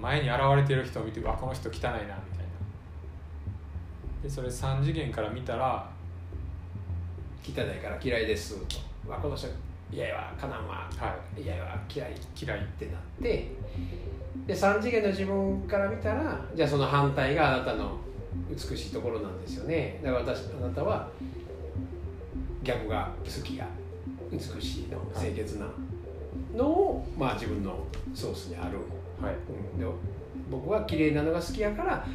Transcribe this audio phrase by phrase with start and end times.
[0.00, 2.14] 前に現れてる人を見てうわこの人汚いなみたいな。
[4.22, 5.88] でそれ3次元から見たら
[7.42, 9.10] 汚いから嫌いですと。
[9.10, 9.48] わこの人
[9.92, 10.88] 嫌やわかなんわ。
[10.96, 11.42] はい。
[11.42, 12.12] 嫌やわ嫌い。
[12.12, 12.60] っ嫌い。
[12.78, 13.50] てなって
[14.46, 17.98] で3次元の自分から見たらじゃあその反対があなたの
[18.48, 20.00] 美しいところなんですよね。
[20.02, 21.08] だから私あなたは
[22.62, 23.66] 逆が好きや
[24.30, 25.66] 美しいの清潔な
[26.56, 28.78] のを、まあ自分のソースにある、
[29.22, 29.34] はい。
[29.34, 29.86] うん、で
[30.50, 32.06] 僕は綺麗なのが好きやから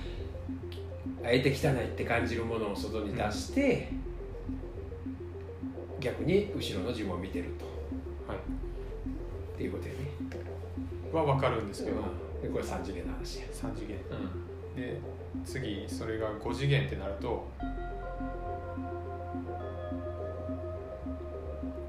[1.23, 3.89] あえて汚いって感じるものを外に出して、
[5.99, 7.65] 逆に後ろの自分を見てると。
[8.31, 8.37] はい。
[8.37, 9.99] っていうことやね。
[11.11, 12.01] は分かるんですけど、
[12.41, 13.97] でこれ3次元の話や、3次元。
[14.75, 14.99] で
[15.45, 17.47] 次それが5次元ってなると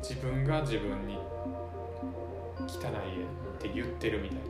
[0.00, 1.18] 自分が自分に
[2.68, 3.20] 汚い
[3.64, 4.44] 絵って言ってるみたいな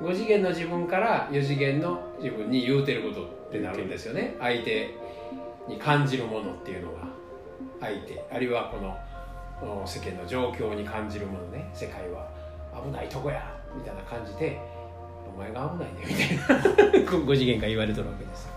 [0.00, 4.36] 5次元の自分から4次元の自分に言うてることってなるんですよね。
[4.38, 4.94] 相手
[5.68, 6.98] に感じるものっていうのが。
[7.80, 8.24] 相手。
[8.32, 8.78] あるいはこ
[9.64, 11.68] のお世間の状況に感じるものね。
[11.74, 12.28] 世界は
[12.84, 14.60] 危ないとこやみたいな感じで
[15.34, 17.04] お前が危ないねみたいな。
[17.10, 18.44] 5次元から言われてるわけです。
[18.44, 18.52] よ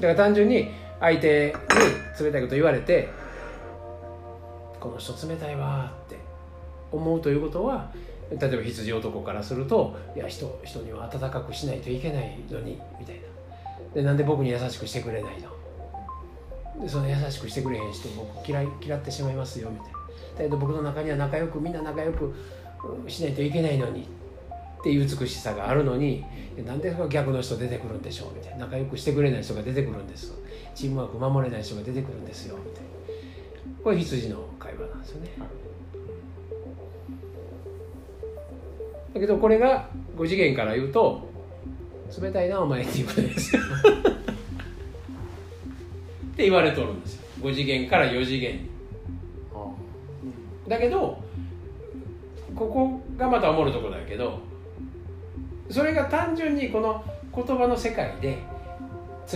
[0.00, 0.70] だから単純に
[1.00, 1.54] 相手
[2.18, 3.08] に冷たいこと言われて
[4.80, 6.18] この人冷たいわーって
[6.92, 7.90] 思うということは
[8.30, 13.22] 例えば羊男からするといや人人には温かくしないといけないのにみたいな。
[13.94, 15.50] でなんで僕に優しくしてくれないの？
[16.82, 19.98] でその優しくしてくれへん人僕嫌い嫌ってしまいますよみたいな。
[20.38, 22.34] だけど僕の中には仲良くみんな仲良く
[23.06, 24.02] しないといけないのに
[24.80, 26.24] っていう美しさがあるのに
[26.66, 28.64] なんで逆の人出てくるんでしょうみたいな。
[28.64, 30.32] 仲良くしてくれない人が出てくるんです
[30.74, 32.88] チームワーク守れない人が出てくるんですよみたいな。
[33.84, 35.30] これ羊の会話なんですよね、
[39.14, 41.28] だけどこれが5次元から言うと
[42.20, 43.62] 冷たいなお前っていうことですよ。
[46.32, 47.22] って言われとるんですよ。
[47.40, 48.52] 5次元から4次元。
[48.54, 48.60] に
[50.68, 51.18] だけど
[52.54, 54.38] ここがまた思うところだけど
[55.70, 57.02] それが単純にこの
[57.34, 58.38] 言葉の世界で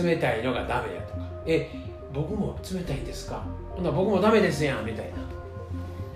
[0.01, 1.19] 冷たいのがダメやとか。
[1.45, 1.69] え
[2.13, 3.43] 僕も冷たいんですか？
[3.75, 5.11] ほな僕もダメですやんみたいな。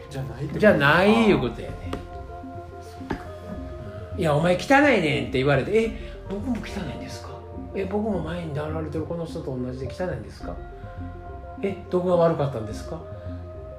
[0.10, 1.76] じゃないじゃないいうことやね
[4.22, 7.30] いやお前汚いねんって言われてえ僕も汚いんですか？
[7.74, 10.56] え僕も前に並られてるこの人と同じで汚いんですか？
[11.64, 13.02] えどこが悪かったんですか？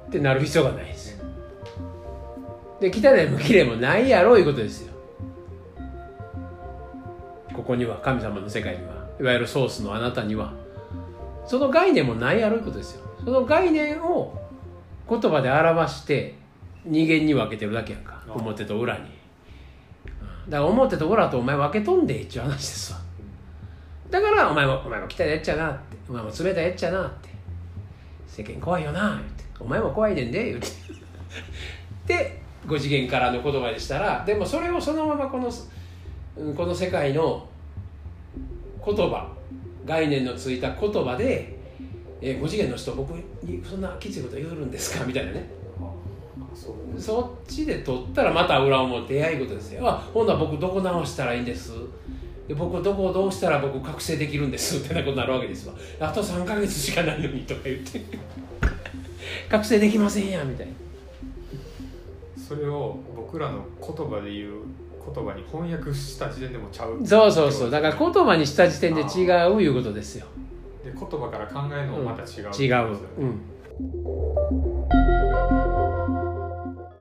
[0.07, 1.11] ってなる必要がないです。
[1.17, 1.23] よ
[2.81, 4.93] で汚いも綺麗もないやろういうことですよ。
[7.55, 10.51] ここには神様の世界にはいわゆるソースのあなたには
[11.45, 13.05] その概念もないやろういうことですよ。
[13.23, 14.37] その概念を
[15.09, 16.35] 言葉で表して
[16.83, 18.21] 二元に分けてるだけやんか。
[18.27, 19.05] 表と裏に。
[19.05, 19.22] うん
[20.49, 22.99] だから表と裏とお前分けとんでっていう話ですわ。
[24.09, 25.97] だからお前もお前も汚いやっちゃなって。
[26.09, 27.29] お前も冷たいやっちゃなって。
[28.27, 29.43] 世間怖いよなって。
[29.59, 30.67] お前も怖いねんで言って。
[32.05, 35.51] で5次元からの言葉でしたらでもそれをそのままこの
[36.55, 37.47] この世界の
[38.85, 39.31] 言葉
[39.85, 41.57] 概念のついた言葉で
[42.21, 45.62] 「え5次元の人僕にそんなきついこと言うるんですか?」みたいなね。
[46.97, 49.87] そっちで取ったらまた裏表やいことですよ。
[49.87, 51.71] あほんなら僕どこ直したらいいんです？
[52.47, 54.77] で僕どこをどうしたら僕覚醒できるんです？
[54.85, 55.73] ってなことになるわけですわ。
[55.99, 58.01] あと3ヶ月しかないのにとか言って
[59.49, 60.73] 覚醒できませんやみたいな。
[62.37, 64.51] それを僕らの言葉で言う
[65.13, 70.25] 言葉に翻訳した時点でもちゃうそうそうそうだから言葉にした時点で違ういうことですよ。
[70.83, 72.97] で言葉から考えるのもまた違う違う。
[73.19, 73.41] うん